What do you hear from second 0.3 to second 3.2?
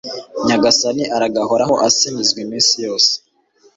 Nyagasani aragahora asingizwa iminsi yose